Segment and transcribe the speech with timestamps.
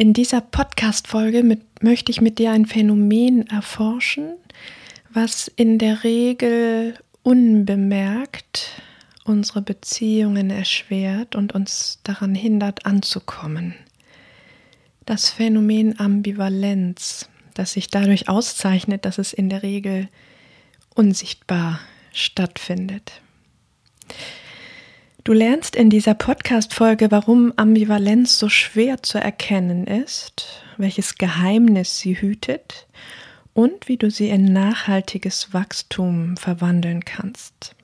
[0.00, 1.42] In dieser Podcast-Folge
[1.80, 4.36] möchte ich mit dir ein Phänomen erforschen,
[5.12, 8.80] was in der Regel unbemerkt
[9.24, 13.74] unsere Beziehungen erschwert und uns daran hindert, anzukommen.
[15.04, 20.08] Das Phänomen Ambivalenz, das sich dadurch auszeichnet, dass es in der Regel
[20.94, 21.80] unsichtbar
[22.12, 23.20] stattfindet.
[25.28, 32.18] Du lernst in dieser Podcast-Folge, warum Ambivalenz so schwer zu erkennen ist, welches Geheimnis sie
[32.18, 32.86] hütet
[33.52, 37.76] und wie du sie in nachhaltiges Wachstum verwandeln kannst.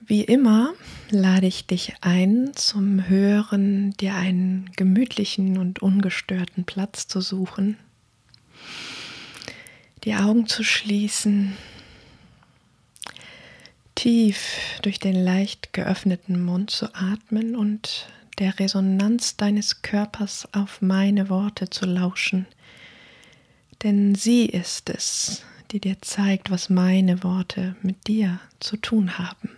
[0.00, 0.72] Wie immer
[1.10, 7.76] lade ich dich ein, zum Hören dir einen gemütlichen und ungestörten Platz zu suchen,
[10.04, 11.58] die Augen zu schließen
[13.94, 21.28] tief durch den leicht geöffneten Mund zu atmen und der Resonanz deines Körpers auf meine
[21.28, 22.46] Worte zu lauschen.
[23.82, 29.50] Denn sie ist es, die dir zeigt, was meine Worte mit dir zu tun haben.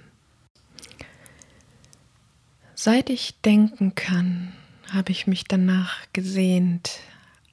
[2.74, 4.52] Seit ich denken kann,
[4.90, 7.00] habe ich mich danach gesehnt,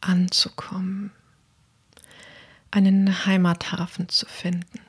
[0.01, 1.11] anzukommen,
[2.71, 4.79] einen Heimathafen zu finden.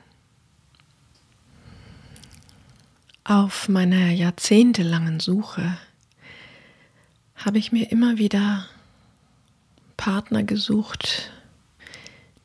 [3.25, 5.77] Auf meiner jahrzehntelangen Suche
[7.35, 8.65] habe ich mir immer wieder
[9.95, 11.31] Partner gesucht,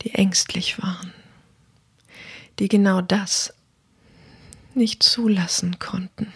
[0.01, 1.13] die ängstlich waren,
[2.59, 3.53] die genau das
[4.73, 6.31] nicht zulassen konnten.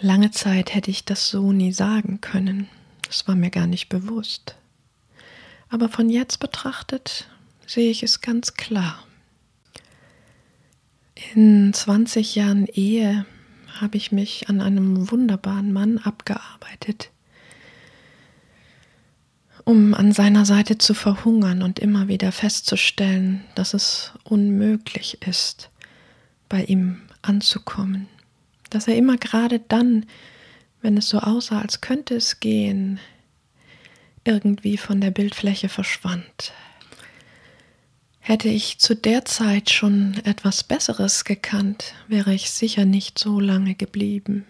[0.00, 2.68] Lange Zeit hätte ich das so nie sagen können,
[3.08, 4.54] das war mir gar nicht bewusst.
[5.70, 7.26] Aber von jetzt betrachtet
[7.66, 9.04] sehe ich es ganz klar.
[11.34, 13.24] In 20 Jahren Ehe
[13.80, 17.10] habe ich mich an einem wunderbaren Mann abgearbeitet,
[19.64, 25.70] um an seiner Seite zu verhungern und immer wieder festzustellen, dass es unmöglich ist,
[26.48, 28.08] bei ihm anzukommen,
[28.68, 30.04] dass er immer gerade dann,
[30.82, 33.00] wenn es so aussah, als könnte es gehen,
[34.24, 36.52] irgendwie von der Bildfläche verschwand.
[38.24, 43.74] Hätte ich zu der Zeit schon etwas Besseres gekannt, wäre ich sicher nicht so lange
[43.74, 44.46] geblieben.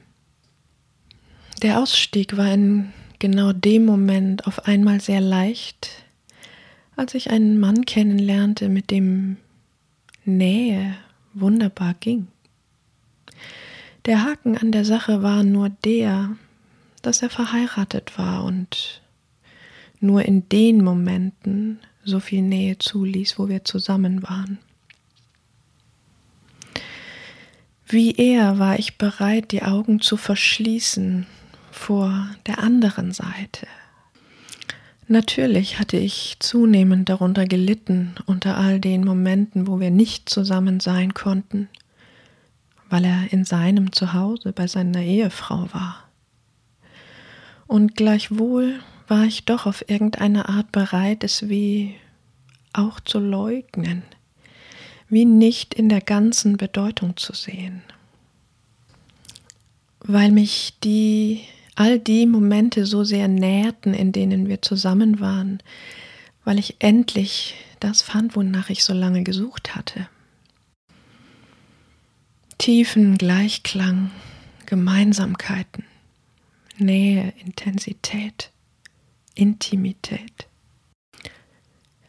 [1.62, 5.88] Der Ausstieg war in genau dem Moment auf einmal sehr leicht,
[6.96, 9.38] als ich einen Mann kennenlernte, mit dem
[10.26, 10.94] Nähe
[11.32, 12.26] wunderbar ging.
[14.04, 16.36] Der Haken an der Sache war nur der,
[17.00, 19.00] dass er verheiratet war und
[19.98, 24.58] nur in den Momenten so viel Nähe zuließ, wo wir zusammen waren.
[27.86, 31.26] Wie er war ich bereit, die Augen zu verschließen
[31.70, 33.66] vor der anderen Seite.
[35.08, 41.12] Natürlich hatte ich zunehmend darunter gelitten, unter all den Momenten, wo wir nicht zusammen sein
[41.12, 41.68] konnten,
[42.88, 46.08] weil er in seinem Zuhause bei seiner Ehefrau war.
[47.66, 48.80] Und gleichwohl
[49.12, 51.96] war ich doch auf irgendeine Art bereit, es wie
[52.72, 54.04] auch zu leugnen,
[55.10, 57.82] wie nicht in der ganzen Bedeutung zu sehen.
[60.00, 61.42] Weil mich die
[61.74, 65.62] all die Momente so sehr nährten, in denen wir zusammen waren,
[66.46, 70.08] weil ich endlich das fand, wonach ich so lange gesucht hatte.
[72.56, 74.10] Tiefen Gleichklang,
[74.64, 75.84] Gemeinsamkeiten,
[76.78, 78.51] Nähe, Intensität.
[79.34, 80.46] Intimität.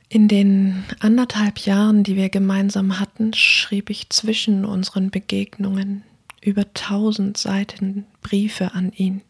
[0.09, 6.03] In den anderthalb Jahren, die wir gemeinsam hatten, schrieb ich zwischen unseren Begegnungen
[6.39, 9.21] über tausend Seiten Briefe an ihn,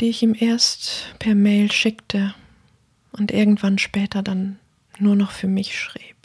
[0.00, 2.34] die ich ihm erst per Mail schickte
[3.12, 4.58] und irgendwann später dann
[4.98, 6.16] nur noch für mich schrieb.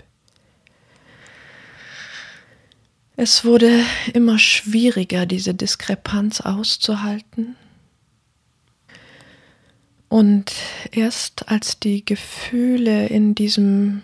[3.16, 3.84] Es wurde
[4.14, 7.56] immer schwieriger, diese Diskrepanz auszuhalten
[10.10, 10.54] und
[10.92, 14.04] erst als die Gefühle in diesem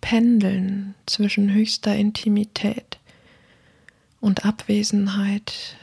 [0.00, 2.98] Pendeln zwischen höchster Intimität
[4.20, 5.76] und Abwesenheit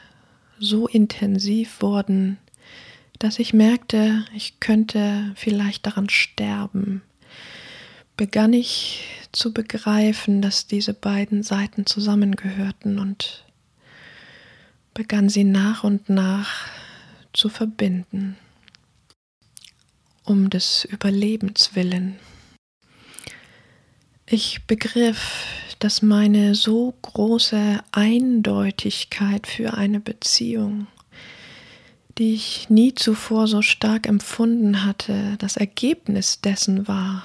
[0.59, 2.37] so intensiv wurden,
[3.17, 7.01] dass ich merkte, ich könnte vielleicht daran sterben,
[8.17, 13.45] begann ich zu begreifen, dass diese beiden Seiten zusammengehörten und
[14.93, 16.67] begann sie nach und nach
[17.33, 18.35] zu verbinden,
[20.29, 22.19] um des Überlebens willen.
[24.27, 25.45] Ich begriff,
[25.79, 30.85] dass meine so große Eindeutigkeit für eine Beziehung,
[32.19, 37.23] die ich nie zuvor so stark empfunden hatte, das Ergebnis dessen war,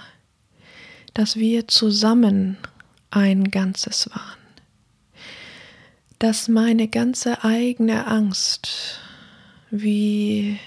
[1.12, 2.56] dass wir zusammen
[3.10, 4.38] ein Ganzes waren,
[6.18, 8.98] dass meine ganze eigene Angst
[9.70, 10.58] wie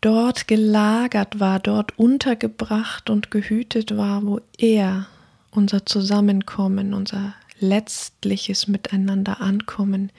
[0.00, 5.06] dort gelagert war, dort untergebracht und gehütet war, wo er
[5.50, 10.12] unser Zusammenkommen, unser letztliches Miteinander ankommen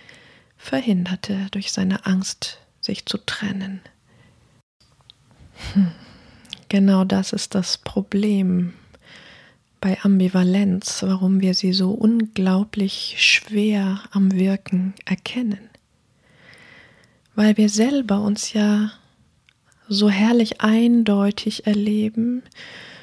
[0.58, 3.82] verhinderte durch seine Angst, sich zu trennen.
[5.74, 5.92] Hm.
[6.68, 8.74] Genau das ist das Problem
[9.82, 15.70] bei Ambivalenz, warum wir sie so unglaublich schwer am Wirken erkennen.
[17.36, 18.92] Weil wir selber uns ja
[19.90, 22.44] so herrlich eindeutig erleben,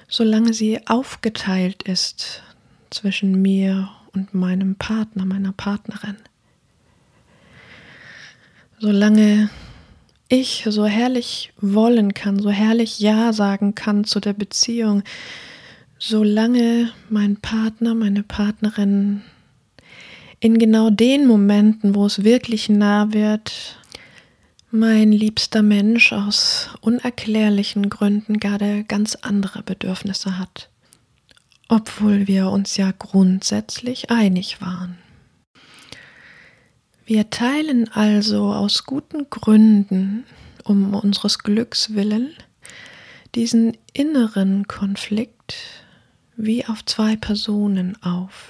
[0.08, 2.42] solange sie aufgeteilt ist
[2.90, 6.16] zwischen mir und meinem Partner, meiner Partnerin.
[8.78, 9.50] Solange
[10.28, 15.02] ich so herrlich wollen kann, so herrlich Ja sagen kann zu der Beziehung,
[15.98, 19.22] solange mein Partner, meine Partnerin
[20.40, 23.78] in genau den Momenten, wo es wirklich nah wird,
[24.78, 30.68] mein liebster Mensch aus unerklärlichen Gründen gerade ganz andere Bedürfnisse hat,
[31.68, 34.98] obwohl wir uns ja grundsätzlich einig waren.
[37.06, 40.24] Wir teilen also aus guten Gründen
[40.64, 42.34] um unseres Glücks willen
[43.34, 45.56] diesen inneren Konflikt
[46.36, 48.48] wie auf zwei Personen auf,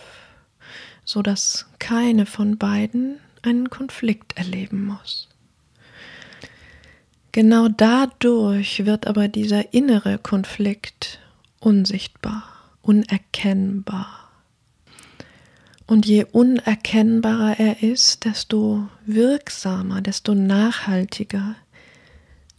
[1.04, 5.28] so dass keine von beiden einen Konflikt erleben muss.
[7.36, 11.18] Genau dadurch wird aber dieser innere Konflikt
[11.60, 12.44] unsichtbar,
[12.80, 14.30] unerkennbar.
[15.86, 21.56] Und je unerkennbarer er ist, desto wirksamer, desto nachhaltiger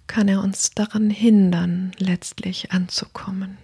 [0.06, 3.58] kann er uns daran hindern, letztlich anzukommen.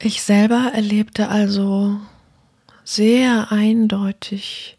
[0.00, 2.00] Ich selber erlebte also
[2.82, 4.76] sehr eindeutig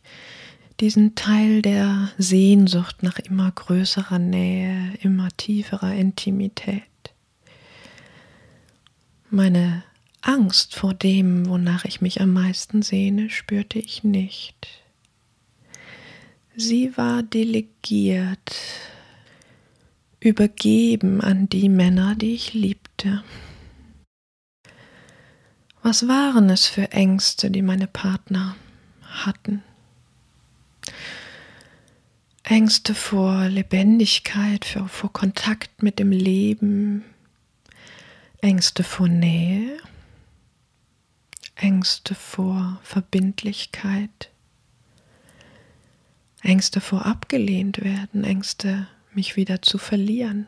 [0.81, 6.83] diesen Teil der Sehnsucht nach immer größerer Nähe, immer tieferer Intimität.
[9.29, 9.83] Meine
[10.21, 14.67] Angst vor dem, wonach ich mich am meisten sehne, spürte ich nicht.
[16.55, 18.55] Sie war delegiert,
[20.19, 23.23] übergeben an die Männer, die ich liebte.
[25.83, 28.55] Was waren es für Ängste, die meine Partner
[29.03, 29.63] hatten?
[32.43, 37.05] Ängste vor Lebendigkeit, vor, vor Kontakt mit dem Leben,
[38.41, 39.77] Ängste vor Nähe,
[41.55, 44.31] Ängste vor Verbindlichkeit,
[46.41, 50.47] Ängste vor abgelehnt werden, Ängste, mich wieder zu verlieren.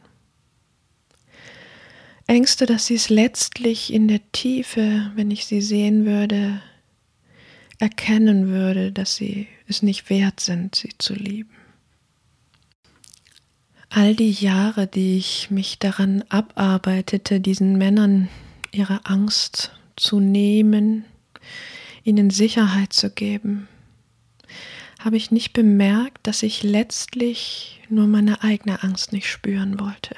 [2.26, 6.62] Ängste, dass sie es letztlich in der Tiefe, wenn ich sie sehen würde,
[7.80, 11.52] erkennen würde, dass sie es nicht wert sind, sie zu lieben.
[13.90, 18.28] All die Jahre, die ich mich daran abarbeitete, diesen Männern
[18.72, 21.06] ihre Angst zu nehmen,
[22.04, 23.68] ihnen Sicherheit zu geben,
[25.00, 30.16] habe ich nicht bemerkt, dass ich letztlich nur meine eigene Angst nicht spüren wollte.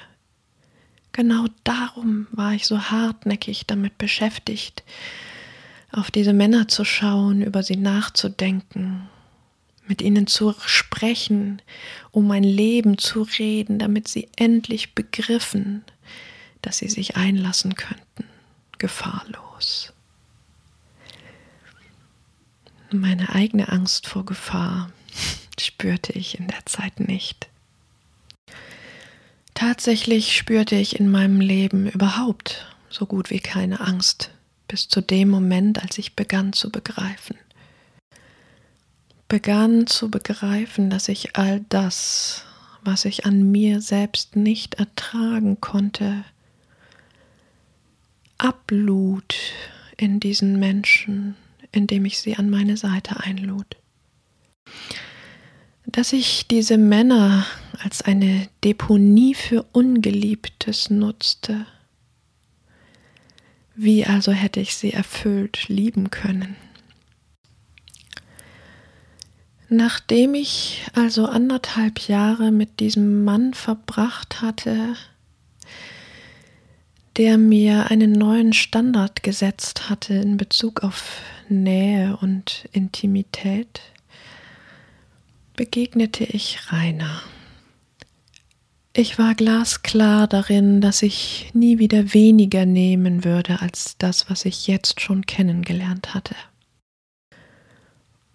[1.11, 4.83] Genau darum war ich so hartnäckig damit beschäftigt,
[5.95, 9.09] auf diese Männer zu schauen, über sie nachzudenken,
[9.87, 11.61] mit ihnen zu sprechen,
[12.11, 15.83] um mein Leben zu reden, damit sie endlich begriffen,
[16.61, 18.25] dass sie sich einlassen könnten,
[18.77, 19.93] gefahrlos.
[22.91, 24.91] Meine eigene Angst vor Gefahr
[25.59, 27.47] spürte ich in der Zeit nicht.
[29.53, 34.34] Tatsächlich spürte ich in meinem Leben überhaupt so gut wie keine Angst,
[34.67, 37.37] bis zu dem Moment, als ich begann zu begreifen.
[39.27, 42.43] Begann zu begreifen, dass ich all das,
[42.83, 46.23] was ich an mir selbst nicht ertragen konnte,
[48.37, 49.35] ablud
[49.97, 51.35] in diesen Menschen,
[51.71, 53.77] indem ich sie an meine Seite einlud.
[55.87, 57.45] dass ich diese Männer
[57.83, 61.65] als eine Deponie für Ungeliebtes nutzte.
[63.75, 66.55] Wie also hätte ich sie erfüllt lieben können?
[69.67, 74.95] Nachdem ich also anderthalb Jahre mit diesem Mann verbracht hatte,
[77.17, 83.81] der mir einen neuen Standard gesetzt hatte in Bezug auf Nähe und Intimität,
[85.55, 87.21] begegnete ich Rainer.
[88.97, 94.67] Ich war glasklar darin, dass ich nie wieder weniger nehmen würde als das, was ich
[94.67, 96.33] jetzt schon kennengelernt hatte.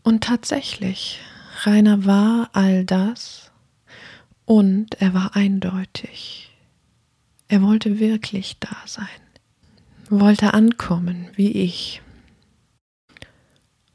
[0.02, 1.18] Und tatsächlich,
[1.62, 3.50] Rainer war all das
[4.44, 6.54] und er war eindeutig.
[7.48, 9.06] Er wollte wirklich da sein,
[10.10, 12.02] wollte ankommen wie ich.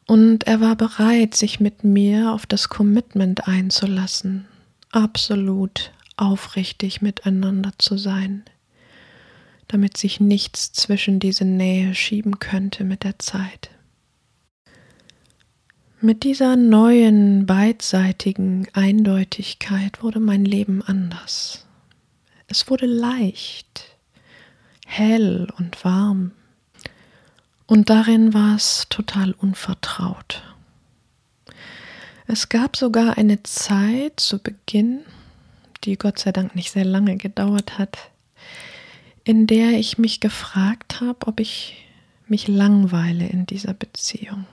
[0.08, 4.48] Und er war bereit, sich mit mir auf das Commitment einzulassen,
[4.92, 8.44] absolut aufrichtig miteinander zu sein,
[9.68, 13.72] damit sich nichts zwischen diese Nähe schieben könnte mit der Zeit.
[16.02, 21.66] Mit dieser neuen beidseitigen Eindeutigkeit wurde mein Leben anders.
[22.48, 23.98] Es wurde leicht,
[24.86, 26.32] hell und warm
[27.68, 30.44] und darin war es total unvertraut.
[32.28, 35.02] Es gab sogar eine Zeit zu Beginn,
[35.84, 37.98] die Gott sei Dank nicht sehr lange gedauert hat,
[39.24, 41.86] in der ich mich gefragt habe, ob ich
[42.28, 44.46] mich langweile in dieser Beziehung.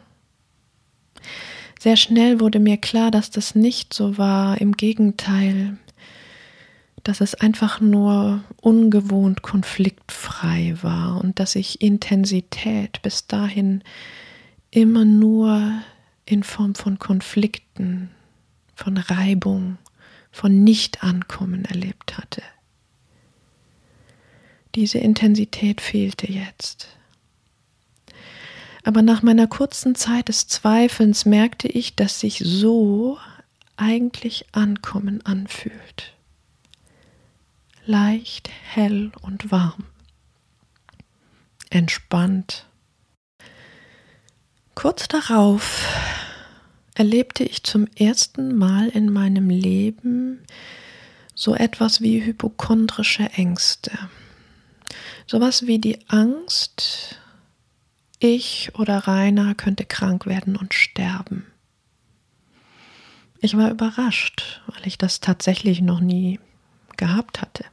[1.79, 4.61] Sehr schnell wurde mir klar, dass das nicht so war.
[4.61, 5.79] Im Gegenteil,
[7.02, 13.83] dass es einfach nur ungewohnt konfliktfrei war und dass ich Intensität bis dahin
[14.71, 15.73] immer nur
[16.25, 18.11] in Form von Konflikten,
[18.75, 19.79] von Reibung,
[20.33, 22.43] von Nichtankommen erlebt hatte.
[24.75, 26.89] Diese Intensität fehlte jetzt.
[28.83, 33.19] Aber nach meiner kurzen Zeit des Zweifelns merkte ich, dass sich so
[33.77, 36.15] eigentlich Ankommen anfühlt
[37.87, 39.85] leicht, hell und warm.
[41.71, 42.67] Entspannt.
[44.75, 45.87] Kurz darauf
[46.95, 50.41] erlebte ich zum ersten Mal in meinem Leben
[51.35, 53.93] so etwas wie hypochondrische Ängste.
[55.27, 57.19] Sowas wie die Angst,
[58.19, 61.47] ich oder Rainer könnte krank werden und sterben.
[63.41, 66.39] Ich war überrascht, weil ich das tatsächlich noch nie
[66.97, 67.65] gehabt hatte.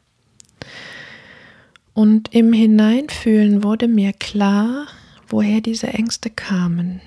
[1.94, 4.88] Und im Hineinfühlen wurde mir klar,
[5.28, 7.02] woher diese Ängste kamen,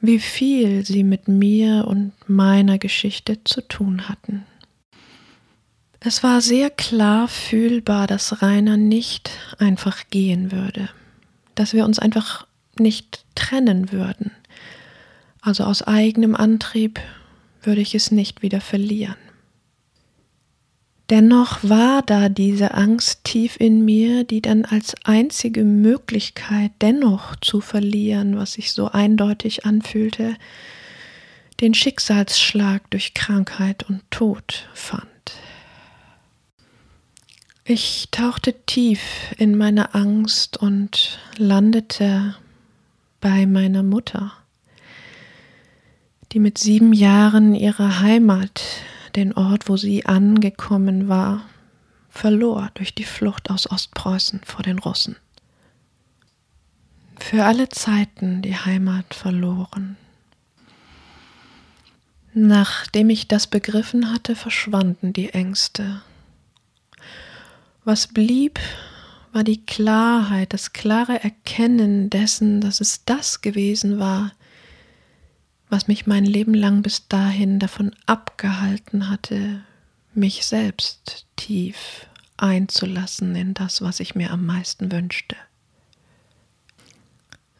[0.00, 4.44] wie viel sie mit mir und meiner Geschichte zu tun hatten.
[6.00, 10.88] Es war sehr klar fühlbar, dass Rainer nicht einfach gehen würde,
[11.56, 12.46] dass wir uns einfach
[12.78, 14.30] nicht trennen würden.
[15.40, 17.00] Also aus eigenem Antrieb
[17.62, 19.16] würde ich es nicht wieder verlieren.
[21.10, 27.62] Dennoch war da diese Angst tief in mir, die dann als einzige Möglichkeit dennoch zu
[27.62, 30.36] verlieren, was sich so eindeutig anfühlte,
[31.60, 35.06] den Schicksalsschlag durch Krankheit und Tod fand.
[37.64, 39.00] Ich tauchte tief
[39.38, 42.34] in meine Angst und landete
[43.20, 44.32] bei meiner Mutter,
[46.32, 48.62] die mit sieben Jahren ihre Heimat
[49.18, 51.44] den Ort, wo sie angekommen war,
[52.08, 55.16] verlor durch die Flucht aus Ostpreußen vor den Russen.
[57.18, 59.96] Für alle Zeiten die Heimat verloren.
[62.32, 66.02] Nachdem ich das begriffen hatte, verschwanden die Ängste.
[67.84, 68.60] Was blieb,
[69.32, 74.32] war die Klarheit, das klare Erkennen dessen, dass es das gewesen war,
[75.70, 79.62] was mich mein Leben lang bis dahin davon abgehalten hatte,
[80.14, 82.06] mich selbst tief
[82.36, 85.36] einzulassen in das, was ich mir am meisten wünschte.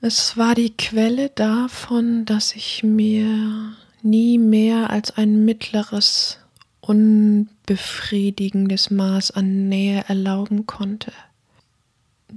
[0.01, 3.73] Es war die Quelle davon, dass ich mir
[4.03, 6.39] nie mehr als ein mittleres,
[6.81, 11.11] unbefriedigendes Maß an Nähe erlauben konnte,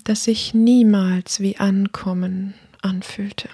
[0.04, 3.48] das sich niemals wie Ankommen anfühlte.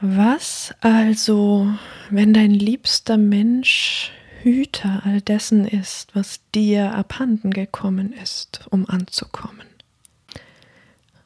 [0.00, 1.72] Was also,
[2.10, 4.12] wenn dein liebster Mensch
[4.42, 9.66] Hüter all dessen ist, was dir abhanden gekommen ist, um anzukommen?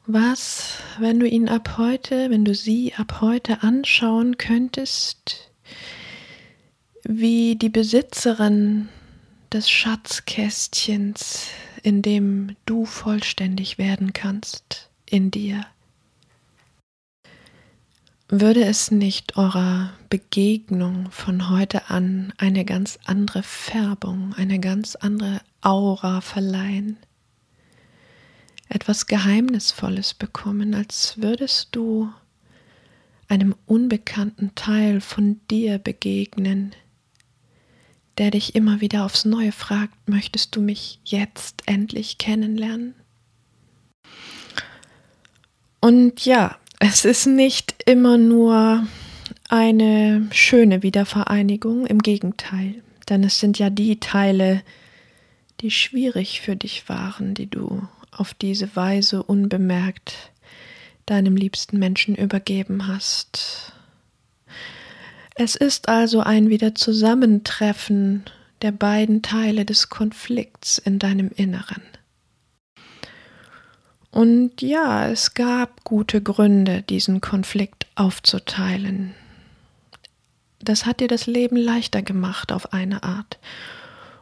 [0.07, 5.51] Was, wenn du ihn ab heute, wenn du sie ab heute anschauen könntest,
[7.03, 8.89] wie die Besitzerin
[9.51, 11.47] des Schatzkästchens,
[11.83, 15.63] in dem du vollständig werden kannst in dir.
[18.35, 25.39] Würde es nicht eurer Begegnung von heute an eine ganz andere Färbung, eine ganz andere
[25.61, 26.97] Aura verleihen?
[28.69, 32.11] Etwas Geheimnisvolles bekommen, als würdest du
[33.27, 36.71] einem unbekannten Teil von dir begegnen,
[38.17, 42.95] der dich immer wieder aufs Neue fragt, möchtest du mich jetzt endlich kennenlernen?
[45.81, 48.85] Und ja, es ist nicht immer nur
[49.47, 52.75] eine schöne Wiedervereinigung, im Gegenteil,
[53.07, 54.61] denn es sind ja die Teile,
[55.61, 60.31] die schwierig für dich waren, die du auf diese Weise unbemerkt
[61.05, 63.71] deinem liebsten Menschen übergeben hast.
[65.35, 68.25] Es ist also ein Wiederzusammentreffen
[68.61, 71.81] der beiden Teile des Konflikts in deinem Inneren.
[74.13, 79.15] Und ja, es gab gute Gründe, diesen Konflikt aufzuteilen.
[80.59, 83.39] Das hat dir das Leben leichter gemacht auf eine Art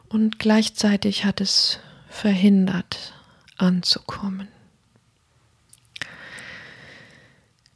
[0.08, 3.12] und gleichzeitig hat es verhindert
[3.58, 4.48] anzukommen.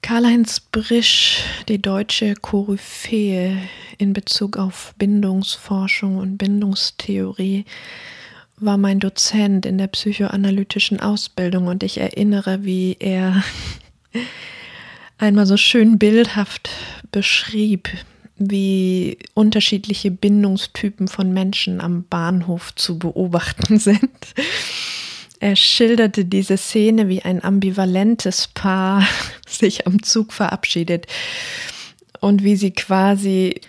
[0.00, 3.58] Karl-Heinz Brisch, die deutsche Koryphäe
[3.99, 7.66] in Bezug auf Bindungsforschung und Bindungstheorie,
[8.58, 13.42] war mein Dozent in der psychoanalytischen Ausbildung und ich erinnere, wie er
[15.18, 16.70] einmal so schön bildhaft
[17.12, 17.88] beschrieb,
[18.38, 24.10] wie unterschiedliche Bindungstypen von Menschen am Bahnhof zu beobachten sind.
[25.38, 29.06] Er schilderte diese Szene, wie ein ambivalentes Paar
[29.46, 31.06] sich am Zug verabschiedet
[32.20, 33.60] und wie sie quasi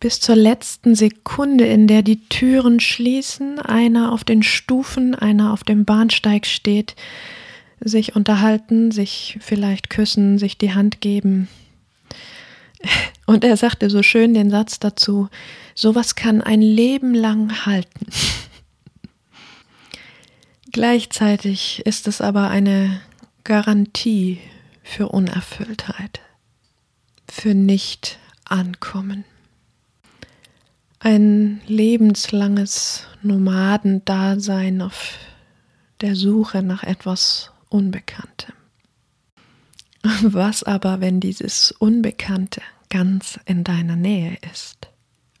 [0.00, 5.64] bis zur letzten Sekunde, in der die Türen schließen, einer auf den Stufen, einer auf
[5.64, 6.94] dem Bahnsteig steht,
[7.80, 11.48] sich unterhalten, sich vielleicht küssen, sich die Hand geben.
[13.26, 15.28] Und er sagte so schön den Satz dazu,
[15.74, 18.06] sowas kann ein Leben lang halten.
[20.72, 23.00] Gleichzeitig ist es aber eine
[23.44, 24.40] Garantie
[24.82, 26.20] für Unerfülltheit,
[27.28, 29.24] für Nicht-Ankommen.
[30.98, 35.18] Ein lebenslanges Nomadendasein auf
[36.00, 38.54] der Suche nach etwas Unbekanntem.
[40.22, 44.88] Was aber, wenn dieses Unbekannte ganz in deiner Nähe ist,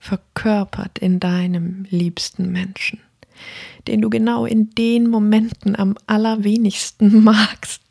[0.00, 3.00] verkörpert in deinem liebsten Menschen?
[3.86, 7.82] den du genau in den Momenten am allerwenigsten magst,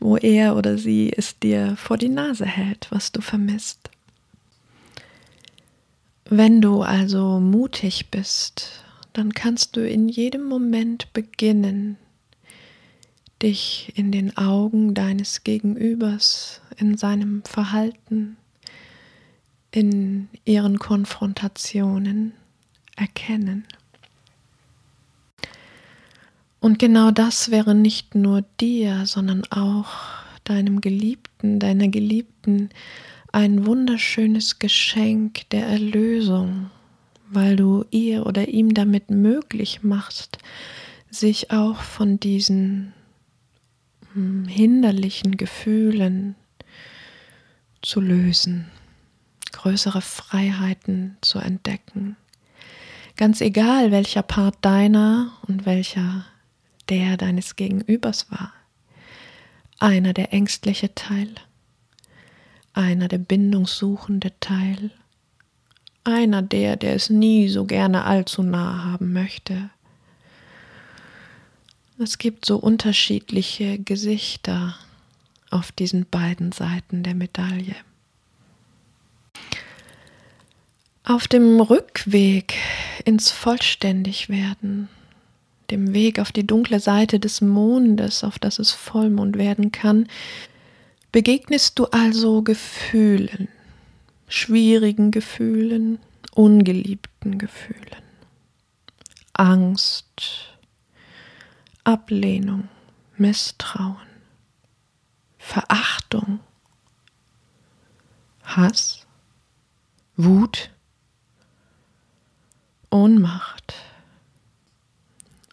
[0.00, 3.90] wo er oder sie es dir vor die Nase hält, was du vermisst.
[6.28, 11.98] Wenn du also mutig bist, dann kannst du in jedem Moment beginnen,
[13.42, 18.36] dich in den Augen deines Gegenübers, in seinem Verhalten,
[19.70, 22.32] in ihren Konfrontationen
[22.96, 23.64] erkennen.
[26.58, 29.86] Und genau das wäre nicht nur dir, sondern auch
[30.42, 32.70] deinem Geliebten, deiner Geliebten
[33.36, 36.70] ein wunderschönes Geschenk der Erlösung,
[37.28, 40.38] weil du ihr oder ihm damit möglich machst,
[41.10, 42.94] sich auch von diesen
[44.14, 46.34] hm, hinderlichen Gefühlen
[47.82, 48.70] zu lösen,
[49.52, 52.16] größere Freiheiten zu entdecken.
[53.16, 56.24] Ganz egal, welcher Part deiner und welcher
[56.88, 58.54] der deines Gegenübers war.
[59.78, 61.34] Einer der ängstliche Teil,
[62.76, 64.90] einer der bindungssuchende Teil,
[66.04, 69.70] einer der, der es nie so gerne allzu nah haben möchte.
[71.98, 74.76] Es gibt so unterschiedliche Gesichter
[75.50, 77.76] auf diesen beiden Seiten der Medaille.
[81.04, 82.54] Auf dem Rückweg
[83.04, 84.88] ins Vollständigwerden
[85.70, 90.06] dem Weg auf die dunkle Seite des Mondes, auf das es Vollmond werden kann,
[91.16, 93.48] begegnest du also Gefühlen,
[94.28, 95.98] schwierigen Gefühlen,
[96.34, 98.02] ungeliebten Gefühlen,
[99.32, 100.58] Angst,
[101.84, 102.68] Ablehnung,
[103.16, 103.96] Misstrauen,
[105.38, 106.40] Verachtung,
[108.44, 109.06] Hass,
[110.18, 110.70] Wut,
[112.90, 113.72] Ohnmacht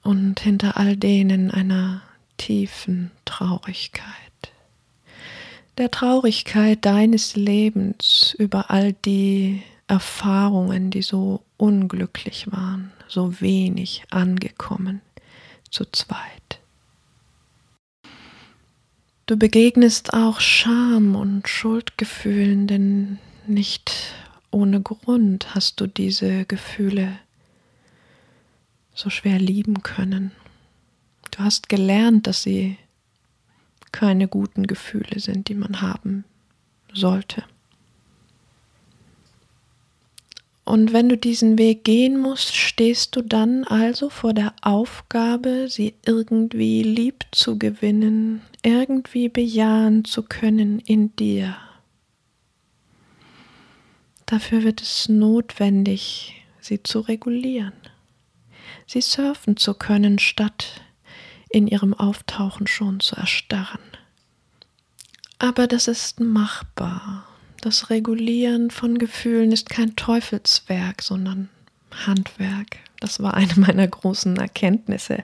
[0.02, 2.02] und hinter all denen einer
[2.36, 4.33] tiefen Traurigkeit.
[5.78, 15.02] Der Traurigkeit deines Lebens über all die Erfahrungen, die so unglücklich waren, so wenig angekommen,
[15.72, 16.60] zu zweit.
[19.26, 24.14] Du begegnest auch Scham und Schuldgefühlen, denn nicht
[24.52, 27.18] ohne Grund hast du diese Gefühle
[28.94, 30.32] so schwer lieben können.
[31.32, 32.78] Du hast gelernt, dass sie
[33.94, 36.26] keine guten Gefühle sind, die man haben
[36.92, 37.44] sollte.
[40.66, 45.94] Und wenn du diesen Weg gehen musst, stehst du dann also vor der Aufgabe, sie
[46.06, 51.58] irgendwie lieb zu gewinnen, irgendwie bejahen zu können in dir.
[54.26, 57.74] Dafür wird es notwendig, sie zu regulieren,
[58.88, 60.83] sie surfen zu können, statt
[61.54, 63.80] in ihrem Auftauchen schon zu erstarren.
[65.38, 67.28] Aber das ist machbar.
[67.62, 71.50] Das Regulieren von Gefühlen ist kein Teufelswerk, sondern
[72.06, 72.78] Handwerk.
[73.00, 75.24] Das war eine meiner großen Erkenntnisse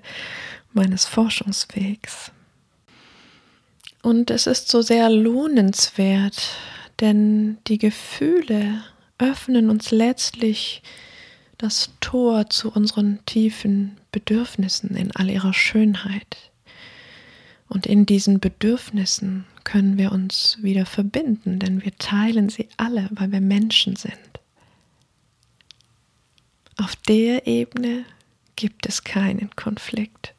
[0.71, 2.31] meines Forschungswegs.
[4.03, 6.55] Und es ist so sehr lohnenswert,
[6.99, 8.83] denn die Gefühle
[9.17, 10.83] öffnen uns letztlich
[11.57, 16.51] das Tor zu unseren tiefen Bedürfnissen in all ihrer Schönheit.
[17.67, 23.31] Und in diesen Bedürfnissen können wir uns wieder verbinden, denn wir teilen sie alle, weil
[23.31, 24.17] wir Menschen sind.
[26.77, 28.05] Auf der Ebene
[28.55, 30.33] gibt es keinen Konflikt.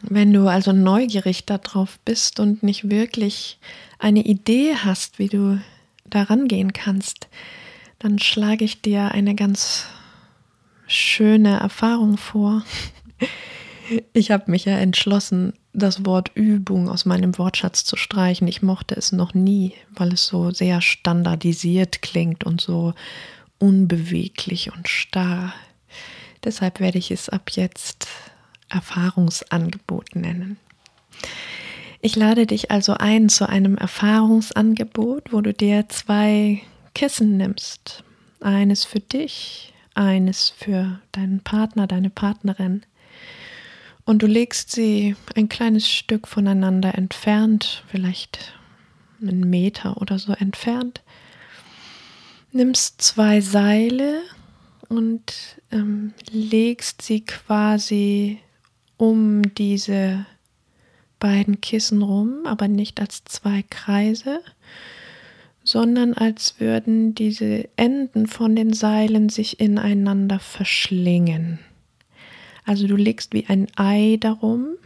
[0.00, 3.58] Wenn du also neugierig darauf bist und nicht wirklich
[3.98, 5.60] eine Idee hast, wie du
[6.06, 7.28] daran gehen kannst,
[7.98, 9.86] dann schlage ich dir eine ganz
[10.88, 12.64] schöne Erfahrung vor.
[14.12, 18.48] Ich habe mich ja entschlossen, das Wort Übung aus meinem Wortschatz zu streichen.
[18.48, 22.94] Ich mochte es noch nie, weil es so sehr standardisiert klingt und so
[23.58, 25.54] unbeweglich und starr.
[26.44, 28.08] Deshalb werde ich es ab jetzt
[28.68, 30.58] Erfahrungsangebot nennen.
[32.00, 36.60] Ich lade dich also ein zu einem Erfahrungsangebot, wo du dir zwei
[36.94, 38.04] Kissen nimmst.
[38.40, 42.82] Eines für dich, eines für deinen Partner, deine Partnerin.
[44.04, 48.54] Und du legst sie ein kleines Stück voneinander entfernt, vielleicht
[49.20, 51.02] einen Meter oder so entfernt.
[52.52, 54.22] Nimmst zwei Seile
[54.88, 58.38] und ähm, legst sie quasi
[58.96, 60.24] um diese
[61.18, 64.40] beiden Kissen rum, aber nicht als zwei Kreise,
[65.68, 71.58] sondern als würden diese Enden von den Seilen sich ineinander verschlingen.
[72.64, 74.76] Also du legst wie ein Ei darum,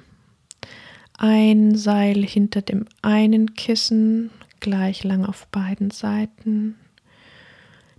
[1.17, 6.75] ein Seil hinter dem einen Kissen, gleich lang auf beiden Seiten,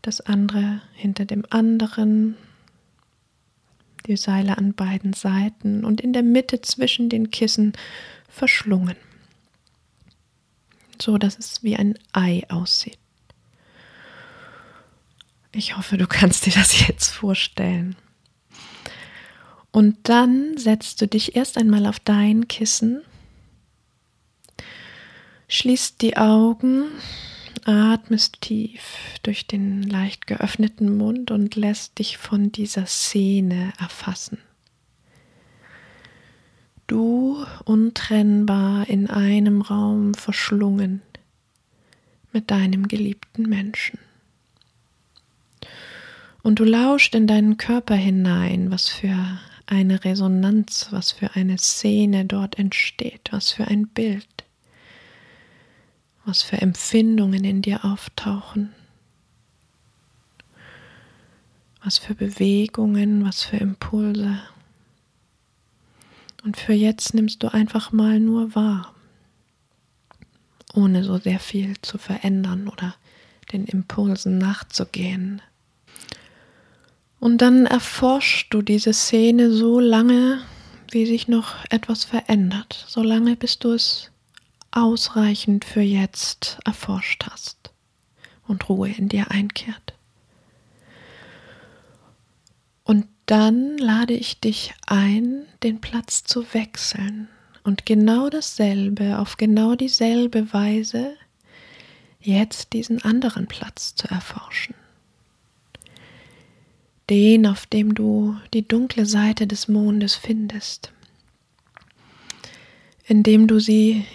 [0.01, 2.35] das andere hinter dem anderen,
[4.07, 7.71] die Seile an beiden Seiten und in der Mitte zwischen den Kissen
[8.27, 8.97] verschlungen,
[11.03, 12.97] so dass es wie ein Ei aussieht.
[15.51, 17.95] Ich hoffe, du kannst dir das jetzt vorstellen.
[19.71, 23.01] Und dann setzt du dich erst einmal auf dein Kissen,
[25.47, 26.85] schließt die Augen,
[27.65, 34.37] atmest tief durch den leicht geöffneten Mund und lässt dich von dieser Szene erfassen
[36.87, 41.01] du untrennbar in einem Raum verschlungen
[42.31, 43.99] mit deinem geliebten Menschen.
[46.41, 52.25] Und du lauscht in deinen Körper hinein, was für eine Resonanz, was für eine Szene
[52.25, 54.27] dort entsteht, was für ein Bild,
[56.25, 58.73] was für Empfindungen in dir auftauchen,
[61.83, 64.41] was für Bewegungen, was für Impulse.
[66.43, 68.93] Und für jetzt nimmst du einfach mal nur wahr,
[70.73, 72.95] ohne so sehr viel zu verändern oder
[73.53, 75.41] den Impulsen nachzugehen.
[77.19, 80.41] Und dann erforschst du diese Szene so lange,
[80.91, 84.11] wie sich noch etwas verändert, so lange bis du es
[84.71, 87.71] ausreichend für jetzt erforscht hast
[88.47, 89.93] und Ruhe in dir einkehrt.
[92.83, 97.29] Und dann lade ich dich ein, den Platz zu wechseln
[97.63, 101.15] und genau dasselbe, auf genau dieselbe Weise
[102.19, 104.75] jetzt diesen anderen Platz zu erforschen.
[107.09, 110.91] Den, auf dem du die dunkle Seite des Mondes findest,
[113.05, 114.05] indem du sie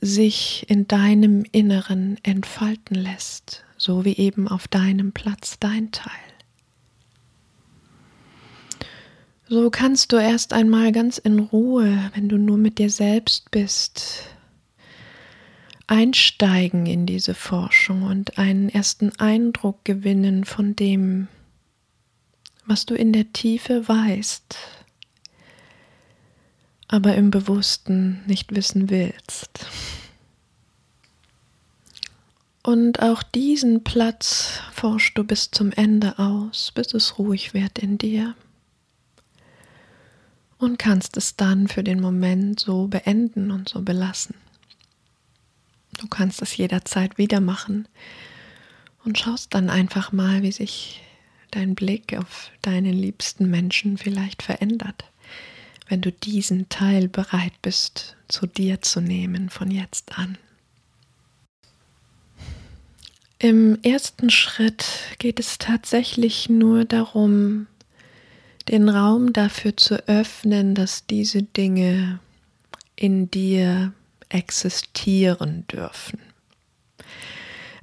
[0.00, 6.29] sich in deinem Inneren entfalten lässt, so wie eben auf deinem Platz dein Teil.
[9.52, 14.22] So kannst du erst einmal ganz in Ruhe, wenn du nur mit dir selbst bist,
[15.88, 21.26] einsteigen in diese Forschung und einen ersten Eindruck gewinnen von dem,
[22.64, 24.56] was du in der Tiefe weißt,
[26.86, 29.66] aber im Bewussten nicht wissen willst.
[32.62, 37.98] Und auch diesen Platz forschst du bis zum Ende aus, bis es ruhig wird in
[37.98, 38.36] dir.
[40.60, 44.34] Und kannst es dann für den Moment so beenden und so belassen.
[45.98, 47.88] Du kannst es jederzeit wieder machen
[49.04, 51.00] und schaust dann einfach mal, wie sich
[51.50, 55.04] dein Blick auf deinen liebsten Menschen vielleicht verändert,
[55.88, 60.36] wenn du diesen Teil bereit bist, zu dir zu nehmen von jetzt an.
[63.38, 64.84] Im ersten Schritt
[65.18, 67.66] geht es tatsächlich nur darum,
[68.68, 72.20] den Raum dafür zu öffnen, dass diese Dinge
[72.96, 73.92] in dir
[74.28, 76.20] existieren dürfen.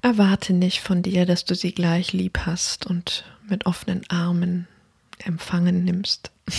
[0.02, 4.68] Erwarte nicht von dir, dass du sie gleich lieb hast und mit offenen Armen
[5.24, 6.32] empfangen nimmst.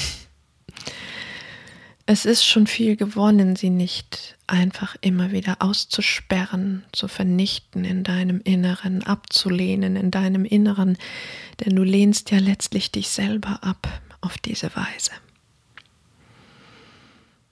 [2.11, 8.41] Es ist schon viel gewonnen, sie nicht einfach immer wieder auszusperren, zu vernichten in deinem
[8.41, 10.97] Inneren, abzulehnen in deinem Inneren,
[11.61, 15.13] denn du lehnst ja letztlich dich selber ab auf diese Weise.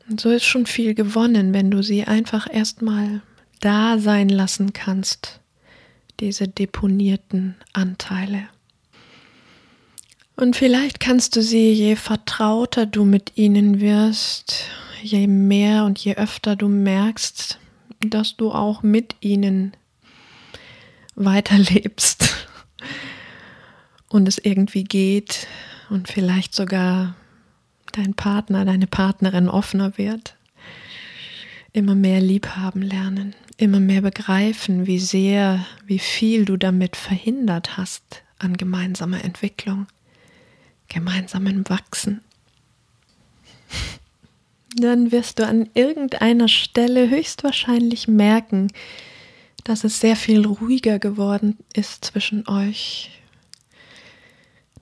[0.08, 3.22] Und so ist schon viel gewonnen, wenn du sie einfach erstmal
[3.60, 5.40] da sein lassen kannst,
[6.20, 8.48] diese deponierten Anteile.
[10.36, 14.68] Und vielleicht kannst du sie, je vertrauter du mit ihnen wirst,
[15.02, 17.58] je mehr und je öfter du merkst,
[18.00, 19.72] dass du auch mit ihnen
[21.14, 22.46] weiterlebst
[24.08, 25.48] und es irgendwie geht
[25.90, 27.14] und vielleicht sogar
[27.92, 30.36] dein Partner, deine Partnerin offener wird,
[31.72, 38.22] immer mehr liebhaben lernen, immer mehr begreifen, wie sehr, wie viel du damit verhindert hast
[38.38, 39.86] an gemeinsamer Entwicklung
[40.88, 42.20] gemeinsamen Wachsen.
[44.76, 48.72] Dann wirst du an irgendeiner Stelle höchstwahrscheinlich merken,
[49.64, 53.10] dass es sehr viel ruhiger geworden ist zwischen euch,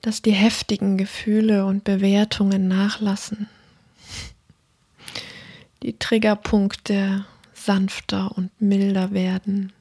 [0.04, 3.48] dass die heftigen Gefühle und Bewertungen nachlassen,
[5.82, 9.72] die Triggerpunkte sanfter und milder werden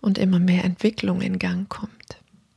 [0.00, 2.02] und immer mehr Entwicklung in Gang kommt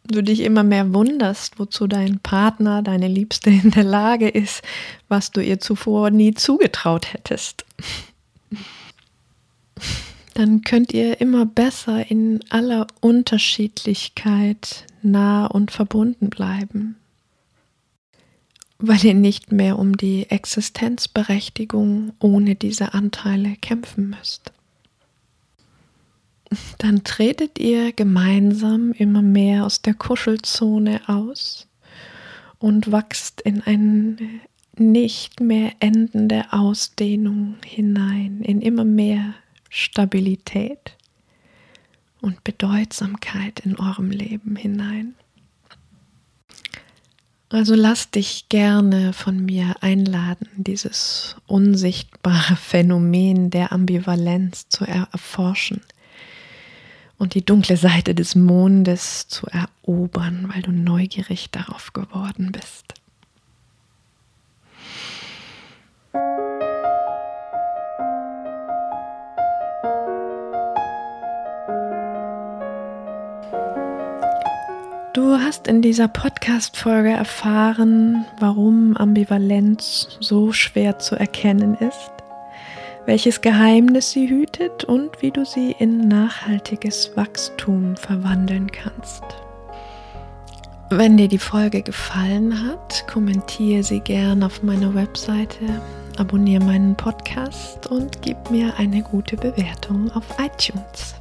[0.08, 4.62] du dich immer mehr wunderst, wozu dein Partner, deine Liebste in der Lage ist,
[5.08, 7.66] was du ihr zuvor nie zugetraut hättest.
[10.36, 16.98] Dann könnt ihr immer besser in aller Unterschiedlichkeit nah und verbunden bleiben,
[18.78, 24.52] weil ihr nicht mehr um die Existenzberechtigung ohne diese Anteile kämpfen müsst.
[26.80, 31.70] Dann tretet ihr gemeinsam immer mehr aus der Kuschelzone aus
[32.60, 34.18] und wachst in eine
[34.78, 39.36] nicht mehr endende Ausdehnung hinein, in immer mehr
[39.78, 40.96] Stabilität
[42.22, 45.16] und Bedeutsamkeit in eurem Leben hinein.
[47.50, 55.82] Also lass dich gerne von mir einladen, dieses unsichtbare Phänomen der Ambivalenz zu erforschen
[57.18, 62.94] und die dunkle Seite des Mondes zu erobern, weil du neugierig darauf geworden bist.
[75.16, 82.12] Du hast in dieser Podcast-Folge erfahren, warum Ambivalenz so schwer zu erkennen ist
[83.06, 89.24] welches Geheimnis sie hütet und wie du sie in nachhaltiges Wachstum verwandeln kannst.
[90.90, 95.82] Wenn dir die Folge gefallen hat, kommentiere sie gern auf meiner Webseite,
[96.18, 101.16] abonniere meinen Podcast und gib mir eine gute Bewertung auf iTunes.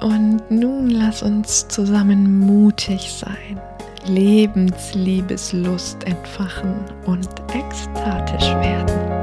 [0.00, 3.60] Und nun lass uns zusammen mutig sein,
[4.06, 6.74] Lebensliebeslust entfachen
[7.06, 9.15] und ekstatisch werden.